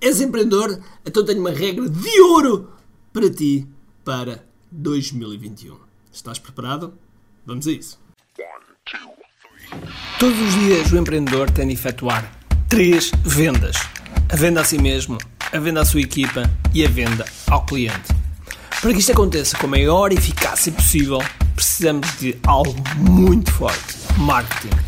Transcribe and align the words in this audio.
És 0.00 0.20
empreendedor? 0.20 0.80
Então 1.04 1.24
tenho 1.24 1.40
uma 1.40 1.50
regra 1.50 1.88
de 1.88 2.20
ouro 2.20 2.72
para 3.12 3.28
ti 3.28 3.66
para 4.04 4.44
2021. 4.70 5.76
Estás 6.12 6.38
preparado? 6.38 6.94
Vamos 7.44 7.66
a 7.66 7.72
isso. 7.72 7.98
Todos 10.18 10.38
os 10.38 10.54
dias 10.54 10.92
o 10.92 10.96
empreendedor 10.96 11.50
tem 11.50 11.66
de 11.66 11.74
efetuar 11.74 12.30
três 12.68 13.10
vendas: 13.24 13.76
a 14.28 14.36
venda 14.36 14.60
a 14.60 14.64
si 14.64 14.78
mesmo, 14.78 15.18
a 15.52 15.58
venda 15.58 15.80
à 15.80 15.84
sua 15.84 16.00
equipa 16.00 16.48
e 16.72 16.84
a 16.84 16.88
venda 16.88 17.24
ao 17.48 17.66
cliente. 17.66 18.14
Para 18.80 18.92
que 18.92 19.00
isto 19.00 19.12
aconteça 19.12 19.58
com 19.58 19.66
a 19.66 19.70
maior 19.70 20.12
eficácia 20.12 20.70
possível, 20.70 21.18
precisamos 21.54 22.08
de 22.18 22.38
algo 22.46 22.74
muito 22.96 23.52
forte: 23.52 23.96
marketing. 24.16 24.87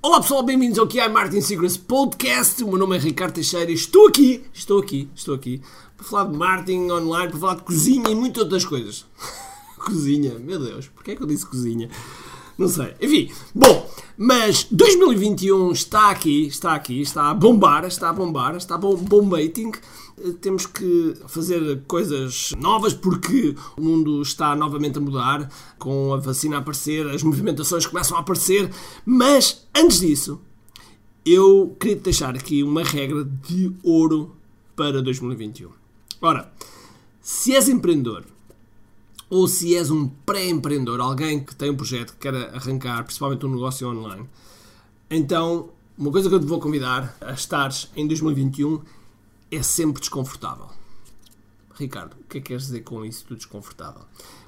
Olá 0.00 0.20
pessoal, 0.20 0.44
bem-vindos 0.44 0.78
ao 0.78 0.86
QI 0.86 1.08
Marketing 1.08 1.40
Secrets 1.40 1.76
Podcast. 1.76 2.62
O 2.62 2.68
meu 2.68 2.78
nome 2.78 2.96
é 2.96 3.00
Ricardo 3.00 3.34
Teixeira 3.34 3.68
e 3.68 3.74
estou 3.74 4.06
aqui, 4.06 4.44
estou 4.54 4.78
aqui, 4.78 5.08
estou 5.12 5.34
aqui 5.34 5.60
para 5.96 6.06
falar 6.06 6.30
de 6.30 6.36
marketing 6.36 6.88
online, 6.88 7.30
para 7.30 7.40
falar 7.40 7.54
de 7.56 7.62
cozinha 7.62 8.08
e 8.08 8.14
muitas 8.14 8.44
outras 8.44 8.64
coisas. 8.64 9.04
cozinha, 9.76 10.38
meu 10.38 10.60
Deus, 10.60 10.86
porquê 10.86 11.10
é 11.10 11.16
que 11.16 11.22
eu 11.22 11.26
disse 11.26 11.44
cozinha? 11.44 11.90
Não 12.58 12.66
sei. 12.66 12.92
Enfim, 13.00 13.30
bom, 13.54 13.88
mas 14.16 14.66
2021 14.68 15.70
está 15.70 16.10
aqui, 16.10 16.48
está 16.48 16.74
aqui, 16.74 17.00
está 17.00 17.30
a 17.30 17.34
bombar, 17.34 17.84
está 17.84 18.10
a 18.10 18.12
bombar, 18.12 18.56
está 18.56 18.74
a 18.74 18.78
bom, 18.78 18.96
bombating. 18.96 19.70
Temos 20.40 20.66
que 20.66 21.14
fazer 21.28 21.84
coisas 21.86 22.52
novas 22.58 22.92
porque 22.92 23.54
o 23.76 23.80
mundo 23.80 24.20
está 24.20 24.56
novamente 24.56 24.98
a 24.98 25.00
mudar, 25.00 25.48
com 25.78 26.12
a 26.12 26.16
vacina 26.16 26.56
a 26.56 26.58
aparecer, 26.58 27.06
as 27.06 27.22
movimentações 27.22 27.86
começam 27.86 28.16
a 28.16 28.20
aparecer, 28.20 28.68
mas 29.06 29.68
antes 29.72 30.00
disso, 30.00 30.40
eu 31.24 31.76
queria 31.78 31.94
deixar 31.94 32.34
aqui 32.34 32.64
uma 32.64 32.82
regra 32.82 33.24
de 33.24 33.72
ouro 33.84 34.34
para 34.74 35.00
2021. 35.00 35.70
Ora, 36.20 36.52
se 37.20 37.54
és 37.54 37.68
empreendedor, 37.68 38.24
ou 39.30 39.46
se 39.46 39.74
és 39.74 39.90
um 39.90 40.08
pré-empreendedor, 40.08 41.00
alguém 41.00 41.42
que 41.44 41.54
tem 41.54 41.70
um 41.70 41.76
projeto 41.76 42.12
que 42.12 42.18
quer 42.18 42.34
arrancar, 42.54 43.04
principalmente 43.04 43.44
um 43.44 43.50
negócio 43.50 43.88
online, 43.88 44.28
então 45.10 45.70
uma 45.96 46.12
coisa 46.12 46.28
que 46.28 46.34
eu 46.34 46.40
te 46.40 46.46
vou 46.46 46.60
convidar 46.60 47.16
a 47.20 47.32
estares 47.32 47.90
em 47.96 48.06
2021 48.06 48.80
é 49.50 49.62
sempre 49.62 50.00
desconfortável. 50.00 50.68
Ricardo, 51.74 52.14
o 52.14 52.24
que 52.28 52.38
é 52.38 52.40
que 52.40 52.48
queres 52.48 52.64
dizer 52.64 52.82
com 52.82 53.04
isso 53.04 53.26
do 53.26 53.36
desconfortável? 53.36 54.02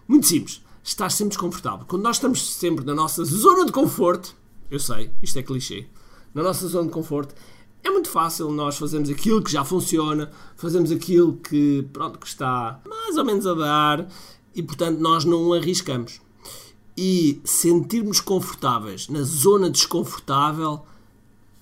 Muito 0.06 0.27
simples, 0.27 0.62
estar 0.83 1.11
sempre 1.11 1.31
desconfortável. 1.31 1.86
Quando 1.86 2.03
nós 2.03 2.17
estamos 2.17 2.55
sempre 2.55 2.84
na 2.84 2.95
nossa 2.95 3.25
zona 3.25 3.64
de 3.64 3.73
conforto, 3.73 4.34
eu 4.70 4.78
sei, 4.78 5.11
isto 5.23 5.39
é 5.39 5.42
clichê, 5.42 5.86
na 6.34 6.42
nossa 6.42 6.67
zona 6.69 6.86
de 6.86 6.92
conforto, 6.92 7.34
é 7.83 7.91
muito 7.91 8.11
fácil 8.11 8.51
nós 8.51 8.77
fazermos 8.77 9.11
aquilo 9.11 9.42
que 9.42 9.51
já 9.51 9.64
funciona, 9.64 10.31
fazemos 10.56 10.92
aquilo 10.92 11.36
que, 11.36 11.86
pronto, 11.92 12.19
que 12.19 12.27
está 12.27 12.81
mais 12.86 13.17
ou 13.17 13.25
menos 13.25 13.47
a 13.47 13.55
dar 13.55 14.08
e, 14.55 14.62
portanto, 14.62 14.98
nós 14.98 15.25
não 15.25 15.53
arriscamos. 15.53 16.20
E 16.97 17.41
sentirmos 17.45 18.20
confortáveis 18.20 19.09
na 19.09 19.23
zona 19.23 19.70
desconfortável 19.70 20.83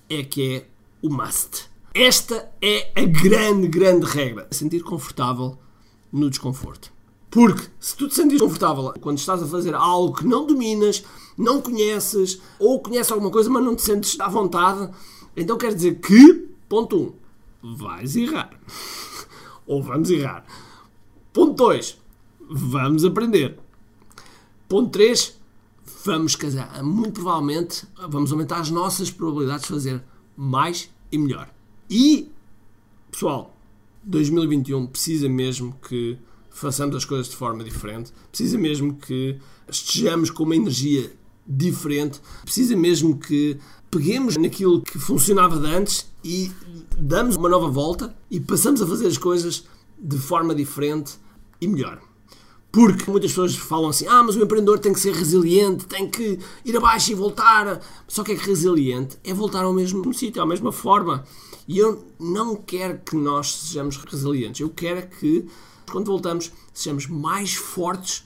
é 0.08 0.22
que 0.22 0.56
é 0.56 0.66
o 1.02 1.10
must. 1.10 1.68
Esta 1.94 2.50
é 2.60 2.90
a 2.94 3.04
grande, 3.04 3.68
grande 3.68 4.06
regra. 4.06 4.48
Sentir 4.50 4.82
confortável 4.82 5.58
no 6.12 6.30
desconforto. 6.30 6.92
Porque 7.30 7.68
se 7.78 7.96
tu 7.96 8.08
te 8.08 8.14
sentires 8.14 8.40
confortável 8.40 8.94
quando 9.00 9.18
estás 9.18 9.42
a 9.42 9.46
fazer 9.46 9.74
algo 9.74 10.16
que 10.16 10.26
não 10.26 10.46
dominas, 10.46 11.04
não 11.36 11.60
conheces, 11.60 12.40
ou 12.58 12.80
conheces 12.80 13.12
alguma 13.12 13.30
coisa, 13.30 13.50
mas 13.50 13.64
não 13.64 13.76
te 13.76 13.82
sentes 13.82 14.18
à 14.18 14.28
vontade, 14.28 14.90
então 15.36 15.58
quer 15.58 15.74
dizer 15.74 16.00
que, 16.00 16.48
ponto 16.68 17.14
1, 17.62 17.68
um, 17.68 17.76
vais 17.76 18.16
errar. 18.16 18.58
ou 19.66 19.82
vamos 19.82 20.10
errar. 20.10 20.44
Ponto 21.32 21.52
2, 21.52 21.98
vamos 22.48 23.04
aprender. 23.04 23.58
Ponto 24.68 24.90
3, 24.90 25.38
vamos 26.04 26.36
casar. 26.36 26.82
Muito 26.82 27.12
provavelmente 27.12 27.86
vamos 28.08 28.32
aumentar 28.32 28.60
as 28.60 28.70
nossas 28.70 29.10
probabilidades 29.10 29.66
de 29.66 29.72
fazer 29.72 30.02
mais 30.36 30.90
e 31.10 31.18
melhor. 31.18 31.50
E, 31.90 32.30
pessoal, 33.10 33.56
2021 34.04 34.86
precisa 34.86 35.28
mesmo 35.28 35.74
que 35.88 36.18
façamos 36.50 36.96
as 36.96 37.04
coisas 37.04 37.28
de 37.28 37.36
forma 37.36 37.62
diferente, 37.62 38.12
precisa 38.30 38.58
mesmo 38.58 38.96
que 38.96 39.38
estejamos 39.68 40.30
com 40.30 40.42
uma 40.42 40.56
energia 40.56 41.12
diferente, 41.46 42.20
precisa 42.42 42.76
mesmo 42.76 43.16
que 43.16 43.58
peguemos 43.90 44.36
naquilo 44.36 44.82
que 44.82 44.98
funcionava 44.98 45.58
de 45.58 45.66
antes 45.66 46.12
e 46.22 46.50
damos 46.98 47.36
uma 47.36 47.48
nova 47.48 47.68
volta 47.68 48.14
e 48.30 48.38
passamos 48.40 48.82
a 48.82 48.86
fazer 48.86 49.06
as 49.06 49.16
coisas 49.16 49.66
de 49.98 50.18
forma 50.18 50.54
diferente 50.54 51.14
e 51.60 51.66
melhor. 51.66 52.07
Porque 52.70 53.10
muitas 53.10 53.30
pessoas 53.30 53.56
falam 53.56 53.88
assim: 53.88 54.06
ah, 54.06 54.22
mas 54.22 54.36
o 54.36 54.42
empreendedor 54.42 54.78
tem 54.78 54.92
que 54.92 55.00
ser 55.00 55.14
resiliente, 55.14 55.86
tem 55.86 56.08
que 56.08 56.38
ir 56.64 56.76
abaixo 56.76 57.10
e 57.12 57.14
voltar. 57.14 57.80
Só 58.06 58.22
que 58.22 58.32
é 58.32 58.36
que 58.36 58.46
resiliente 58.46 59.18
é 59.24 59.32
voltar 59.32 59.64
ao 59.64 59.72
mesmo 59.72 60.12
sítio, 60.12 60.42
à 60.42 60.46
mesma 60.46 60.70
forma. 60.70 61.24
E 61.66 61.78
eu 61.78 62.06
não 62.18 62.56
quero 62.56 62.98
que 63.00 63.16
nós 63.16 63.52
sejamos 63.52 63.96
resilientes. 63.96 64.60
Eu 64.60 64.70
quero 64.70 65.06
que, 65.08 65.46
quando 65.90 66.06
voltamos, 66.06 66.52
sejamos 66.72 67.06
mais 67.06 67.54
fortes 67.54 68.24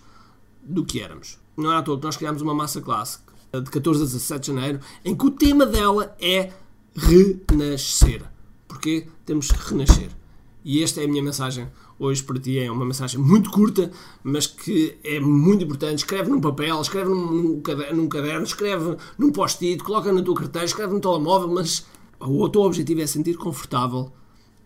do 0.63 0.85
que 0.85 1.01
éramos. 1.01 1.39
Não 1.57 1.73
é 1.73 1.77
à 1.77 1.83
toa 1.83 1.99
que 1.99 2.05
nós 2.05 2.17
criámos 2.17 2.43
uma 2.43 2.55
massa 2.55 2.81
classe 2.81 3.19
de 3.53 3.71
14 3.71 4.03
a 4.03 4.05
17 4.07 4.41
de 4.41 4.47
janeiro, 4.47 4.81
em 5.05 5.15
que 5.15 5.27
o 5.27 5.31
tema 5.31 5.67
dela 5.67 6.17
é 6.19 6.53
renascer. 6.97 8.23
Porque 8.67 9.07
temos 9.27 9.49
que 9.49 9.71
renascer. 9.71 10.22
E 10.65 10.83
esta 10.83 11.01
é 11.01 11.05
a 11.05 11.09
minha 11.09 11.23
mensagem 11.23 11.69
hoje 11.99 12.23
para 12.23 12.39
ti. 12.39 12.59
É 12.59 12.71
uma 12.71 12.85
mensagem 12.85 13.21
muito 13.21 13.51
curta, 13.51 13.91
mas 14.23 14.47
que 14.47 14.97
é 15.03 15.19
muito 15.21 15.65
importante. 15.65 15.99
Escreve 15.99 16.31
num 16.31 16.41
papel, 16.41 16.81
escreve 16.81 17.11
num, 17.11 17.61
caderno, 17.61 18.03
num 18.03 18.09
caderno 18.09 18.45
escreve 18.45 18.97
num 19.19 19.33
post-it, 19.33 19.83
coloca 19.83 20.13
na 20.13 20.23
tua 20.23 20.35
carteira, 20.35 20.67
escreve 20.67 20.93
no 20.93 21.01
telemóvel, 21.01 21.49
mas 21.49 21.87
o 22.21 22.49
teu 22.49 22.63
objetivo 22.63 23.01
é 23.01 23.07
sentir 23.07 23.37
confortável 23.37 24.13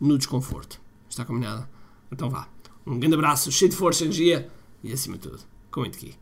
no 0.00 0.18
desconforto. 0.18 0.80
Está 1.08 1.24
combinado? 1.24 1.66
Então 2.10 2.28
vá. 2.28 2.48
Um 2.86 2.98
grande 2.98 3.14
abraço, 3.14 3.50
cheio 3.50 3.70
de 3.70 3.76
força, 3.76 4.04
energia 4.04 4.48
e 4.82 4.92
acima 4.92 5.16
de 5.16 5.28
tudo, 5.28 5.42
comente 5.70 5.98
aqui. 5.98 6.14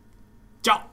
Tchau! 0.61 0.91